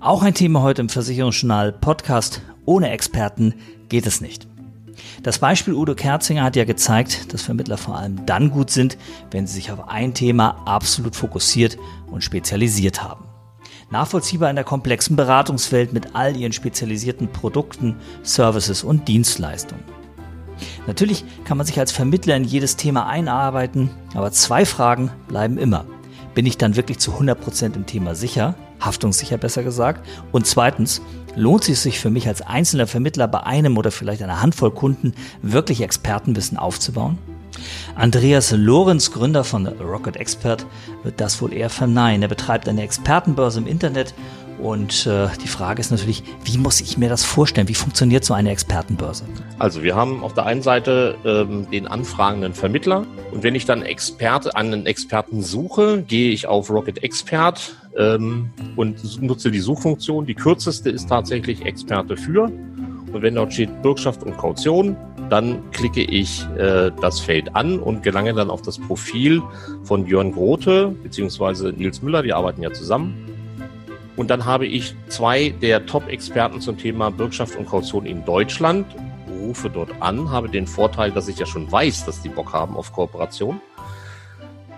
Auch 0.00 0.22
ein 0.22 0.34
Thema 0.34 0.62
heute 0.62 0.80
im 0.80 0.88
Versicherungsjournal 0.88 1.72
Podcast. 1.72 2.42
Ohne 2.64 2.90
Experten 2.90 3.54
geht 3.88 4.06
es 4.06 4.20
nicht. 4.20 4.48
Das 5.22 5.38
Beispiel 5.38 5.74
Udo 5.74 5.94
Kerzinger 5.94 6.42
hat 6.42 6.56
ja 6.56 6.64
gezeigt, 6.64 7.32
dass 7.32 7.42
Vermittler 7.42 7.76
vor 7.76 7.96
allem 7.96 8.24
dann 8.26 8.50
gut 8.50 8.70
sind, 8.70 8.96
wenn 9.30 9.46
sie 9.46 9.54
sich 9.54 9.70
auf 9.70 9.88
ein 9.88 10.14
Thema 10.14 10.62
absolut 10.66 11.16
fokussiert 11.16 11.76
und 12.10 12.24
spezialisiert 12.24 13.02
haben 13.02 13.30
nachvollziehbar 13.90 14.48
in 14.50 14.56
der 14.56 14.64
komplexen 14.64 15.16
Beratungswelt 15.16 15.92
mit 15.92 16.14
all 16.14 16.36
ihren 16.36 16.52
spezialisierten 16.52 17.28
Produkten, 17.28 17.96
Services 18.22 18.84
und 18.84 19.08
Dienstleistungen. 19.08 19.84
Natürlich 20.86 21.24
kann 21.44 21.56
man 21.56 21.66
sich 21.66 21.78
als 21.78 21.92
Vermittler 21.92 22.36
in 22.36 22.44
jedes 22.44 22.76
Thema 22.76 23.06
einarbeiten, 23.06 23.90
aber 24.14 24.30
zwei 24.32 24.64
Fragen 24.64 25.10
bleiben 25.26 25.58
immer. 25.58 25.86
Bin 26.34 26.46
ich 26.46 26.58
dann 26.58 26.76
wirklich 26.76 26.98
zu 26.98 27.12
100% 27.12 27.74
im 27.74 27.86
Thema 27.86 28.14
sicher, 28.14 28.54
haftungssicher 28.80 29.38
besser 29.38 29.62
gesagt? 29.62 30.06
Und 30.32 30.46
zweitens, 30.46 31.02
lohnt 31.36 31.68
es 31.68 31.82
sich 31.82 32.00
für 32.00 32.10
mich 32.10 32.28
als 32.28 32.42
einzelner 32.42 32.86
Vermittler 32.86 33.28
bei 33.28 33.42
einem 33.42 33.76
oder 33.78 33.90
vielleicht 33.90 34.22
einer 34.22 34.42
Handvoll 34.42 34.70
Kunden 34.70 35.14
wirklich 35.42 35.82
Expertenwissen 35.82 36.58
aufzubauen? 36.58 37.18
Andreas 37.94 38.52
Lorenz, 38.52 39.12
Gründer 39.12 39.44
von 39.44 39.66
Rocket 39.66 40.16
Expert, 40.16 40.66
wird 41.02 41.20
das 41.20 41.40
wohl 41.42 41.52
eher 41.52 41.70
verneinen. 41.70 42.22
Er 42.22 42.28
betreibt 42.28 42.68
eine 42.68 42.82
Expertenbörse 42.82 43.60
im 43.60 43.66
Internet 43.66 44.14
und 44.60 45.06
äh, 45.06 45.28
die 45.42 45.48
Frage 45.48 45.80
ist 45.80 45.90
natürlich, 45.90 46.22
wie 46.44 46.58
muss 46.58 46.80
ich 46.80 46.98
mir 46.98 47.08
das 47.08 47.24
vorstellen? 47.24 47.68
Wie 47.68 47.74
funktioniert 47.74 48.24
so 48.24 48.34
eine 48.34 48.50
Expertenbörse? 48.50 49.24
Also 49.58 49.82
wir 49.82 49.96
haben 49.96 50.22
auf 50.22 50.34
der 50.34 50.46
einen 50.46 50.62
Seite 50.62 51.16
ähm, 51.24 51.66
den 51.70 51.86
anfragenden 51.86 52.54
Vermittler 52.54 53.06
und 53.32 53.42
wenn 53.42 53.54
ich 53.54 53.64
dann 53.64 53.82
Experte, 53.82 54.54
einen 54.56 54.86
Experten 54.86 55.42
suche, 55.42 56.02
gehe 56.02 56.30
ich 56.30 56.46
auf 56.46 56.70
Rocket 56.70 57.02
Expert 57.02 57.74
ähm, 57.96 58.50
und 58.76 59.22
nutze 59.22 59.50
die 59.50 59.60
Suchfunktion. 59.60 60.26
Die 60.26 60.34
kürzeste 60.34 60.90
ist 60.90 61.08
tatsächlich 61.08 61.64
Experte 61.64 62.16
für. 62.16 62.44
Und 62.44 63.22
wenn 63.22 63.34
dort 63.34 63.52
steht 63.52 63.82
Bürgschaft 63.82 64.22
und 64.22 64.36
Kaution, 64.36 64.96
dann 65.30 65.70
klicke 65.72 66.02
ich 66.02 66.46
äh, 66.56 66.90
das 67.00 67.20
Feld 67.20 67.54
an 67.56 67.78
und 67.78 68.02
gelange 68.02 68.34
dann 68.34 68.50
auf 68.50 68.62
das 68.62 68.78
Profil 68.78 69.42
von 69.82 70.06
Jörn 70.06 70.32
Grote 70.32 70.94
bzw. 71.02 71.72
Nils 71.72 72.02
Müller, 72.02 72.22
die 72.22 72.32
arbeiten 72.32 72.62
ja 72.62 72.72
zusammen. 72.72 73.26
Und 74.16 74.30
dann 74.30 74.44
habe 74.44 74.66
ich 74.66 74.94
zwei 75.08 75.50
der 75.62 75.86
Top-Experten 75.86 76.60
zum 76.60 76.76
Thema 76.76 77.10
Bürgschaft 77.10 77.56
und 77.56 77.66
Kaution 77.66 78.06
in 78.06 78.24
Deutschland, 78.24 78.86
rufe 79.40 79.70
dort 79.70 79.90
an, 80.00 80.30
habe 80.30 80.48
den 80.48 80.66
Vorteil, 80.66 81.10
dass 81.10 81.26
ich 81.28 81.38
ja 81.38 81.46
schon 81.46 81.70
weiß, 81.70 82.04
dass 82.04 82.20
die 82.22 82.28
Bock 82.28 82.52
haben 82.52 82.76
auf 82.76 82.92
Kooperation. 82.92 83.60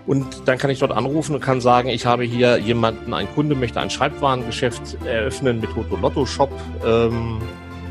Und 0.05 0.47
dann 0.47 0.57
kann 0.57 0.69
ich 0.69 0.79
dort 0.79 0.91
anrufen 0.91 1.35
und 1.35 1.41
kann 1.41 1.61
sagen, 1.61 1.87
ich 1.89 2.05
habe 2.05 2.23
hier 2.23 2.57
jemanden, 2.57 3.13
ein 3.13 3.27
Kunde 3.33 3.55
möchte 3.55 3.79
ein 3.79 3.89
Schreibwarengeschäft 3.89 4.97
eröffnen 5.05 5.61
mit 5.61 5.71
Toto 5.71 5.95
Lotto 5.95 6.25
Shop. 6.25 6.51
Ähm, 6.85 7.39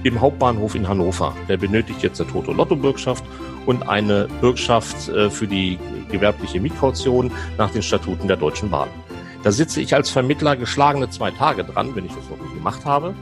im 0.04 0.20
Hauptbahnhof 0.20 0.74
in 0.74 0.88
Hannover. 0.88 1.34
Der 1.48 1.56
benötigt 1.56 2.02
jetzt 2.02 2.20
eine 2.20 2.30
Toto-Lotto-Bürgschaft 2.30 3.24
und 3.66 3.88
eine 3.88 4.28
Bürgschaft 4.40 5.08
äh, 5.08 5.30
für 5.30 5.46
die 5.46 5.78
gewerbliche 6.10 6.60
Mietkaution 6.60 7.30
nach 7.58 7.70
den 7.70 7.82
Statuten 7.82 8.28
der 8.28 8.36
Deutschen 8.36 8.70
Bahn. 8.70 8.88
Da 9.42 9.52
sitze 9.52 9.80
ich 9.80 9.94
als 9.94 10.10
Vermittler 10.10 10.56
geschlagene 10.56 11.10
zwei 11.10 11.30
Tage 11.30 11.64
dran, 11.64 11.94
wenn 11.94 12.06
ich 12.06 12.12
das 12.12 12.28
noch 12.30 12.38
nicht 12.38 12.54
gemacht 12.54 12.84
habe, 12.84 13.14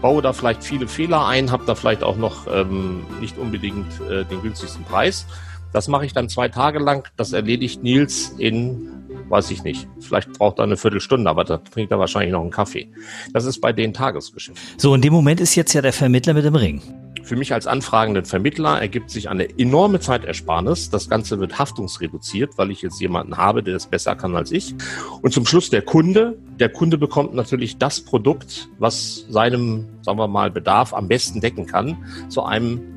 baue 0.00 0.20
da 0.22 0.32
vielleicht 0.32 0.64
viele 0.64 0.88
Fehler 0.88 1.26
ein, 1.26 1.52
habe 1.52 1.64
da 1.66 1.74
vielleicht 1.74 2.02
auch 2.02 2.16
noch 2.16 2.46
ähm, 2.52 3.04
nicht 3.20 3.38
unbedingt 3.38 4.00
äh, 4.10 4.24
den 4.24 4.42
günstigsten 4.42 4.84
Preis. 4.84 5.26
Das 5.72 5.88
mache 5.88 6.06
ich 6.06 6.12
dann 6.12 6.28
zwei 6.28 6.48
Tage 6.48 6.78
lang. 6.78 7.08
Das 7.16 7.32
erledigt 7.32 7.82
Nils 7.82 8.34
in 8.38 9.02
weiß 9.28 9.50
ich 9.50 9.64
nicht. 9.64 9.88
Vielleicht 10.00 10.32
braucht 10.34 10.58
er 10.58 10.64
eine 10.64 10.76
Viertelstunde, 10.76 11.28
aber 11.28 11.44
da 11.44 11.56
trinkt 11.56 11.90
er 11.90 11.98
wahrscheinlich 11.98 12.32
noch 12.32 12.42
einen 12.42 12.50
Kaffee. 12.50 12.90
Das 13.32 13.46
ist 13.46 13.60
bei 13.60 13.72
den 13.72 13.94
Tagesgeschäft. 13.94 14.58
So, 14.80 14.94
in 14.94 15.00
dem 15.00 15.12
Moment 15.12 15.40
ist 15.40 15.54
jetzt 15.54 15.72
ja 15.72 15.80
der 15.80 15.92
Vermittler 15.92 16.34
mit 16.34 16.44
dem 16.44 16.54
Ring. 16.54 16.82
Für 17.22 17.36
mich 17.36 17.52
als 17.52 17.66
anfragenden 17.66 18.24
Vermittler 18.24 18.80
ergibt 18.80 19.10
sich 19.10 19.30
eine 19.30 19.58
enorme 19.58 20.00
Zeitersparnis. 20.00 20.90
Das 20.90 21.08
Ganze 21.08 21.40
wird 21.40 21.58
haftungsreduziert, 21.58 22.58
weil 22.58 22.70
ich 22.70 22.82
jetzt 22.82 23.00
jemanden 23.00 23.36
habe, 23.36 23.62
der 23.62 23.76
es 23.76 23.86
besser 23.86 24.16
kann 24.16 24.36
als 24.36 24.50
ich. 24.50 24.74
Und 25.22 25.32
zum 25.32 25.46
Schluss 25.46 25.70
der 25.70 25.82
Kunde. 25.82 26.38
Der 26.60 26.68
Kunde 26.68 26.98
bekommt 26.98 27.34
natürlich 27.34 27.78
das 27.78 28.00
Produkt, 28.02 28.68
was 28.78 29.24
seinem, 29.28 29.86
sagen 30.02 30.18
wir 30.18 30.28
mal, 30.28 30.50
Bedarf 30.50 30.92
am 30.92 31.08
besten 31.08 31.40
decken 31.40 31.66
kann, 31.66 31.96
zu 32.28 32.42
einem 32.42 32.91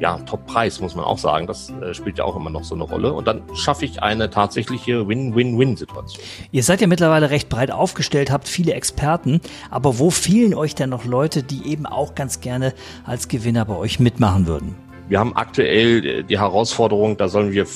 ja, 0.00 0.18
Top-Preis, 0.18 0.80
muss 0.80 0.94
man 0.94 1.04
auch 1.04 1.18
sagen. 1.18 1.46
Das 1.46 1.70
äh, 1.70 1.94
spielt 1.94 2.18
ja 2.18 2.24
auch 2.24 2.36
immer 2.36 2.50
noch 2.50 2.64
so 2.64 2.74
eine 2.74 2.84
Rolle. 2.84 3.12
Und 3.12 3.26
dann 3.26 3.42
schaffe 3.54 3.84
ich 3.84 4.02
eine 4.02 4.30
tatsächliche 4.30 5.06
Win-Win-Win-Situation. 5.06 6.22
Ihr 6.52 6.62
seid 6.62 6.80
ja 6.80 6.86
mittlerweile 6.86 7.30
recht 7.30 7.48
breit 7.48 7.70
aufgestellt, 7.70 8.30
habt 8.30 8.48
viele 8.48 8.74
Experten. 8.74 9.40
Aber 9.70 9.98
wo 9.98 10.10
fehlen 10.10 10.54
euch 10.54 10.74
denn 10.74 10.90
noch 10.90 11.04
Leute, 11.04 11.42
die 11.42 11.66
eben 11.66 11.86
auch 11.86 12.14
ganz 12.14 12.40
gerne 12.40 12.74
als 13.04 13.28
Gewinner 13.28 13.64
bei 13.64 13.76
euch 13.76 14.00
mitmachen 14.00 14.46
würden? 14.46 14.74
Wir 15.08 15.18
haben 15.18 15.36
aktuell 15.36 16.04
äh, 16.04 16.22
die 16.22 16.38
Herausforderung, 16.38 17.16
da 17.16 17.28
sollen 17.28 17.52
wir 17.52 17.66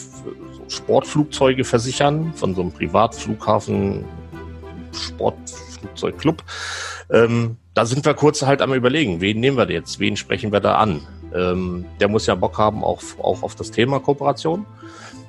Sportflugzeuge 0.68 1.64
versichern 1.64 2.32
von 2.34 2.54
so 2.54 2.62
einem 2.62 2.72
Privatflughafen, 2.72 4.04
Sportflugzeugclub. 4.92 6.42
Ähm, 7.10 7.56
da 7.74 7.86
sind 7.86 8.04
wir 8.04 8.14
kurz 8.14 8.42
halt 8.42 8.60
am 8.60 8.74
überlegen, 8.74 9.20
wen 9.20 9.40
nehmen 9.40 9.56
wir 9.56 9.70
jetzt, 9.70 10.00
wen 10.00 10.16
sprechen 10.16 10.52
wir 10.52 10.60
da 10.60 10.76
an? 10.76 11.06
Ähm, 11.34 11.84
der 12.00 12.08
muss 12.08 12.26
ja 12.26 12.34
Bock 12.34 12.58
haben 12.58 12.82
auch, 12.84 13.02
auch 13.18 13.42
auf 13.42 13.54
das 13.54 13.70
Thema 13.70 14.00
Kooperation. 14.00 14.66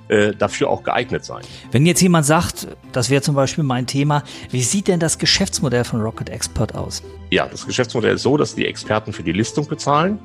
Äh, 0.10 0.34
dafür 0.34 0.72
auch 0.72 0.82
geeignet 0.82 1.24
sein. 1.24 1.44
Wenn 1.72 1.86
jetzt 1.86 2.02
jemand 2.02 2.26
sagt, 2.26 2.68
das 2.94 3.12
wäre 3.12 3.22
zum 3.22 3.36
Beispiel 3.36 3.64
mein 3.64 3.86
Thema, 3.86 4.24
wie 4.50 4.64
sieht 4.64 4.88
denn 4.88 5.00
das 5.00 5.20
Geschäftsmodell 5.20 5.84
von 5.84 6.02
Rocket 6.02 6.32
Expert 6.32 6.74
aus? 6.74 7.04
Ja, 7.30 7.46
das 7.46 7.68
Geschäftsmodell 7.68 8.16
ist 8.16 8.24
so, 8.24 8.36
dass 8.36 8.56
die 8.56 8.66
Experten 8.66 9.14
für 9.14 9.22
die 9.22 9.34
Listung 9.34 9.68
bezahlen. 9.68 10.18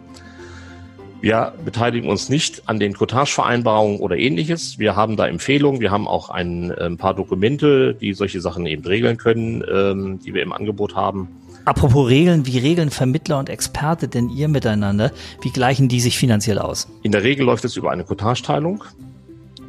Wir 1.21 1.53
beteiligen 1.65 2.09
uns 2.09 2.31
nicht 2.31 2.67
an 2.67 2.79
den 2.79 2.95
Cottage-Vereinbarungen 2.95 3.99
oder 4.01 4.17
ähnliches. 4.17 4.79
Wir 4.79 4.97
haben 4.97 5.19
da 5.19 5.27
Empfehlungen. 5.27 5.83
Wir 5.83 5.91
haben 5.91 6.09
auch 6.09 6.31
ein, 6.31 6.73
ein, 6.73 6.97
paar 6.97 7.15
Dokumente, 7.15 7.95
die 7.95 8.15
solche 8.15 8.41
Sachen 8.41 8.65
eben 8.65 8.85
regeln 8.85 9.19
können, 9.19 9.63
ähm, 9.71 10.19
die 10.19 10.33
wir 10.33 10.43
im 10.43 10.53
Angebot 10.53 10.95
haben. 10.95 11.29
Apropos 11.67 12.11
Regeln, 12.11 12.45
wie 12.45 12.59
regeln 12.59 12.91
Vermittler 12.91 13.39
und 13.39 13.49
Experte 13.49 14.07
denn 14.07 14.29
ihr 14.29 14.49
miteinander? 14.49 15.13
Wie 15.41 15.51
gleichen 15.51 15.89
die 15.89 16.01
sich 16.01 16.19
finanziell 16.19 16.59
aus? 16.59 16.89
In 17.03 17.11
der 17.11 17.23
Regel 17.23 17.47
läuft 17.47 17.65
es 17.65 17.77
über 17.77 17.91
eine 17.91 18.05
Cottage-Teilung. 18.05 18.85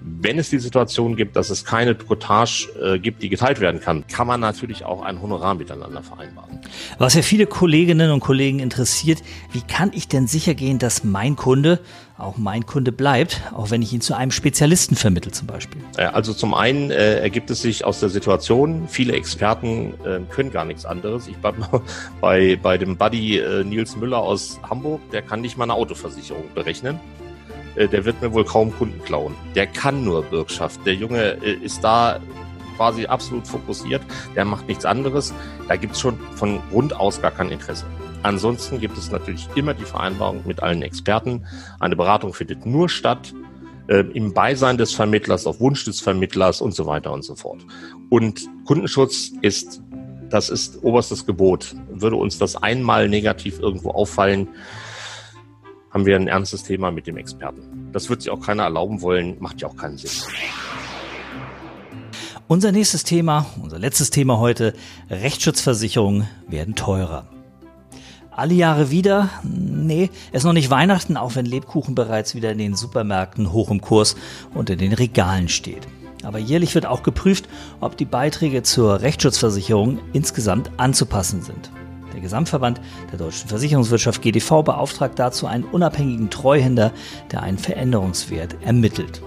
Wenn 0.07 0.37
es 0.37 0.51
die 0.51 0.59
Situation 0.59 1.15
gibt, 1.15 1.35
dass 1.35 1.49
es 1.49 1.65
keine 1.65 1.95
Cottage 1.95 2.67
äh, 2.79 2.99
gibt, 2.99 3.23
die 3.23 3.29
geteilt 3.29 3.59
werden 3.59 3.81
kann, 3.81 4.05
kann 4.05 4.27
man 4.27 4.39
natürlich 4.39 4.85
auch 4.85 5.01
ein 5.01 5.19
Honorar 5.19 5.55
miteinander 5.55 6.03
vereinbaren. 6.03 6.59
Was 6.99 7.15
ja 7.15 7.23
viele 7.23 7.47
Kolleginnen 7.47 8.11
und 8.11 8.19
Kollegen 8.19 8.59
interessiert, 8.59 9.23
wie 9.51 9.61
kann 9.61 9.91
ich 9.93 10.07
denn 10.07 10.27
sicher 10.27 10.53
gehen, 10.53 10.77
dass 10.77 11.03
mein 11.03 11.35
Kunde 11.35 11.79
auch 12.17 12.37
mein 12.37 12.65
Kunde 12.65 12.91
bleibt, 12.91 13.41
auch 13.53 13.71
wenn 13.71 13.81
ich 13.81 13.91
ihn 13.93 14.01
zu 14.01 14.15
einem 14.15 14.31
Spezialisten 14.31 14.95
vermittle 14.95 15.31
zum 15.31 15.47
Beispiel? 15.47 15.81
Also 15.97 16.33
zum 16.33 16.53
einen 16.53 16.91
äh, 16.91 17.19
ergibt 17.19 17.49
es 17.49 17.61
sich 17.61 17.83
aus 17.83 17.99
der 17.99 18.09
Situation, 18.09 18.87
viele 18.87 19.13
Experten 19.13 19.95
äh, 20.05 20.19
können 20.29 20.51
gar 20.51 20.65
nichts 20.65 20.85
anderes. 20.85 21.27
Ich 21.27 21.37
bleibe 21.37 21.59
mal 21.71 21.81
bei, 22.21 22.57
bei 22.61 22.77
dem 22.77 22.95
Buddy 22.95 23.39
äh, 23.39 23.63
Nils 23.63 23.95
Müller 23.95 24.19
aus 24.19 24.59
Hamburg, 24.69 25.01
der 25.11 25.23
kann 25.23 25.41
nicht 25.41 25.57
mal 25.57 25.65
eine 25.65 25.73
Autoversicherung 25.73 26.45
berechnen. 26.53 26.99
Äh, 27.75 27.87
der 27.87 28.05
wird 28.05 28.21
mir 28.21 28.33
wohl 28.33 28.45
kaum 28.45 28.75
Kunden 28.75 29.03
klauen. 29.03 29.35
Der 29.55 29.67
kann 29.67 30.03
nur 30.03 30.23
Bürgschaft. 30.23 30.85
Der 30.85 30.95
Junge 30.95 31.37
äh, 31.43 31.53
ist 31.53 31.83
da 31.83 32.19
quasi 32.77 33.05
absolut 33.05 33.47
fokussiert. 33.47 34.01
Der 34.35 34.45
macht 34.45 34.67
nichts 34.67 34.85
anderes. 34.85 35.33
Da 35.67 35.75
gibt's 35.75 35.99
schon 35.99 36.19
von 36.35 36.59
Grund 36.69 36.95
aus 36.95 37.21
gar 37.21 37.31
kein 37.31 37.49
Interesse. 37.49 37.85
Ansonsten 38.23 38.79
gibt 38.79 38.97
es 38.97 39.11
natürlich 39.11 39.47
immer 39.55 39.73
die 39.73 39.85
Vereinbarung 39.85 40.41
mit 40.45 40.63
allen 40.63 40.81
Experten. 40.81 41.45
Eine 41.79 41.95
Beratung 41.95 42.33
findet 42.33 42.65
nur 42.65 42.89
statt 42.89 43.33
äh, 43.87 43.99
im 43.99 44.33
Beisein 44.33 44.77
des 44.77 44.93
Vermittlers, 44.93 45.45
auf 45.45 45.59
Wunsch 45.59 45.85
des 45.85 46.01
Vermittlers 46.01 46.61
und 46.61 46.73
so 46.73 46.87
weiter 46.87 47.11
und 47.11 47.23
so 47.23 47.35
fort. 47.35 47.65
Und 48.09 48.47
Kundenschutz 48.65 49.31
ist, 49.41 49.83
das 50.29 50.49
ist 50.49 50.83
oberstes 50.83 51.25
Gebot. 51.25 51.75
Würde 51.89 52.15
uns 52.15 52.39
das 52.39 52.55
einmal 52.55 53.09
negativ 53.09 53.59
irgendwo 53.59 53.91
auffallen, 53.91 54.47
haben 55.95 56.05
wir 56.05 56.17
ein 56.17 56.27
ernstes 56.27 56.63
Thema 56.63 56.91
mit 56.91 57.07
dem 57.07 57.15
Experten. 57.15 57.89
Das 57.93 58.09
wird 58.09 58.21
sich 58.21 58.29
auch 58.29 58.41
keiner 58.41 58.63
erlauben 58.63 59.01
wollen, 59.01 59.37
macht 59.39 59.61
ja 59.61 59.69
auch 59.69 59.77
keinen 59.77 59.97
Sinn. 59.97 60.11
Unser 62.49 62.73
nächstes 62.73 63.05
Thema, 63.05 63.45
unser 63.63 63.79
letztes 63.79 64.09
Thema 64.09 64.37
heute, 64.37 64.73
Rechtsschutzversicherungen 65.09 66.27
werden 66.49 66.75
teurer. 66.75 67.27
Alle 68.29 68.53
Jahre 68.55 68.91
wieder? 68.91 69.29
Nee, 69.43 70.09
es 70.33 70.39
ist 70.39 70.43
noch 70.43 70.51
nicht 70.51 70.69
Weihnachten, 70.69 71.15
auch 71.15 71.35
wenn 71.35 71.45
Lebkuchen 71.45 71.95
bereits 71.95 72.35
wieder 72.35 72.51
in 72.51 72.57
den 72.57 72.75
Supermärkten 72.75 73.53
hoch 73.53 73.71
im 73.71 73.79
Kurs 73.79 74.17
und 74.53 74.69
in 74.69 74.79
den 74.79 74.91
Regalen 74.91 75.47
steht. 75.47 75.87
Aber 76.23 76.39
jährlich 76.39 76.75
wird 76.75 76.85
auch 76.85 77.03
geprüft, 77.03 77.47
ob 77.79 77.95
die 77.95 78.03
Beiträge 78.03 78.63
zur 78.63 78.99
Rechtsschutzversicherung 78.99 79.99
insgesamt 80.11 80.71
anzupassen 80.75 81.41
sind. 81.41 81.71
Gesamtverband 82.25 82.81
der 83.11 83.19
deutschen 83.19 83.47
Versicherungswirtschaft 83.47 84.21
GDV 84.21 84.63
beauftragt 84.63 85.19
dazu 85.19 85.45
einen 85.45 85.63
unabhängigen 85.63 86.31
Treuhänder, 86.31 86.91
der 87.31 87.43
einen 87.43 87.59
Veränderungswert 87.59 88.55
ermittelt. 88.63 89.21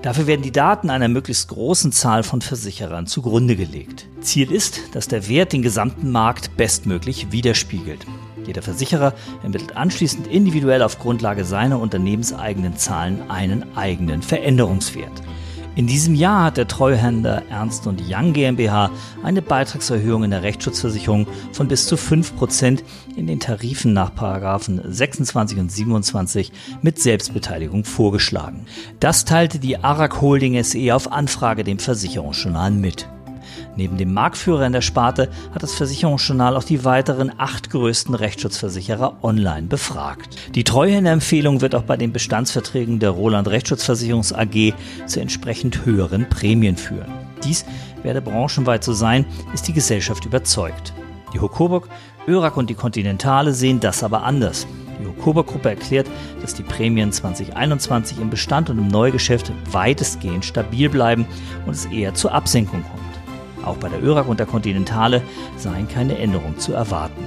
Dafür 0.00 0.26
werden 0.26 0.40
die 0.40 0.52
Daten 0.52 0.88
einer 0.88 1.08
möglichst 1.08 1.48
großen 1.48 1.92
Zahl 1.92 2.22
von 2.22 2.40
Versicherern 2.40 3.06
zugrunde 3.06 3.56
gelegt. 3.56 4.06
Ziel 4.22 4.50
ist, 4.50 4.80
dass 4.94 5.08
der 5.08 5.28
Wert 5.28 5.52
den 5.52 5.60
gesamten 5.60 6.10
Markt 6.10 6.56
bestmöglich 6.56 7.30
widerspiegelt. 7.30 8.06
Jeder 8.46 8.62
Versicherer 8.62 9.12
ermittelt 9.42 9.76
anschließend 9.76 10.26
individuell 10.26 10.82
auf 10.82 10.98
Grundlage 10.98 11.44
seiner 11.44 11.78
unternehmenseigenen 11.78 12.78
Zahlen 12.78 13.28
einen 13.28 13.76
eigenen 13.76 14.22
Veränderungswert. 14.22 15.22
In 15.80 15.86
diesem 15.86 16.14
Jahr 16.14 16.44
hat 16.44 16.58
der 16.58 16.68
Treuhänder 16.68 17.44
Ernst 17.48 17.86
Young 17.86 18.34
GmbH 18.34 18.90
eine 19.22 19.40
Beitragserhöhung 19.40 20.24
in 20.24 20.30
der 20.30 20.42
Rechtsschutzversicherung 20.42 21.26
von 21.54 21.68
bis 21.68 21.86
zu 21.86 21.94
5% 21.94 22.82
in 23.16 23.26
den 23.26 23.40
Tarifen 23.40 23.94
nach 23.94 24.14
Paragraphen 24.14 24.82
26 24.84 25.58
und 25.58 25.72
27 25.72 26.52
mit 26.82 27.00
Selbstbeteiligung 27.00 27.86
vorgeschlagen. 27.86 28.66
Das 29.00 29.24
teilte 29.24 29.58
die 29.58 29.78
Arak 29.78 30.20
Holding 30.20 30.62
SE 30.62 30.94
auf 30.94 31.10
Anfrage 31.10 31.64
dem 31.64 31.78
Versicherungsjournal 31.78 32.72
mit. 32.72 33.08
Neben 33.76 33.96
dem 33.96 34.12
Marktführer 34.12 34.66
in 34.66 34.72
der 34.72 34.80
Sparte 34.80 35.28
hat 35.54 35.62
das 35.62 35.74
Versicherungsjournal 35.74 36.56
auch 36.56 36.64
die 36.64 36.84
weiteren 36.84 37.32
acht 37.38 37.70
größten 37.70 38.14
Rechtsschutzversicherer 38.14 39.16
online 39.22 39.68
befragt. 39.68 40.36
Die 40.54 40.64
Treuhänderempfehlung 40.64 41.60
wird 41.60 41.74
auch 41.74 41.84
bei 41.84 41.96
den 41.96 42.12
Bestandsverträgen 42.12 42.98
der 42.98 43.10
Roland 43.10 43.48
Rechtsschutzversicherungs 43.48 44.32
AG 44.32 44.74
zu 45.06 45.20
entsprechend 45.20 45.84
höheren 45.84 46.28
Prämien 46.28 46.76
führen. 46.76 47.10
Dies 47.44 47.64
werde 48.02 48.20
branchenweit 48.20 48.84
so 48.84 48.92
sein, 48.92 49.24
ist 49.54 49.68
die 49.68 49.72
Gesellschaft 49.72 50.24
überzeugt. 50.24 50.92
Die 51.32 51.40
Hokoburg, 51.40 51.88
Örak 52.26 52.56
und 52.56 52.68
die 52.70 52.74
Continentale 52.74 53.54
sehen 53.54 53.80
das 53.80 54.02
aber 54.02 54.24
anders. 54.24 54.66
Die 55.00 55.06
Hokoburg-Gruppe 55.06 55.70
erklärt, 55.70 56.06
dass 56.42 56.54
die 56.54 56.62
Prämien 56.62 57.12
2021 57.12 58.20
im 58.20 58.30
Bestand 58.30 58.68
und 58.68 58.78
im 58.78 58.88
Neugeschäft 58.88 59.50
weitestgehend 59.70 60.44
stabil 60.44 60.88
bleiben 60.90 61.26
und 61.66 61.72
es 61.72 61.86
eher 61.86 62.14
zur 62.14 62.32
Absenkung 62.34 62.82
kommt. 62.82 63.09
Auch 63.64 63.76
bei 63.76 63.88
der 63.88 64.02
ÖRAG 64.02 64.28
und 64.28 64.40
der 64.40 64.46
Continentale 64.46 65.22
seien 65.56 65.88
keine 65.88 66.18
Änderungen 66.18 66.58
zu 66.58 66.72
erwarten. 66.72 67.24